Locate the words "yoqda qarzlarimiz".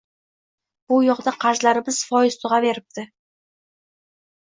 1.07-1.99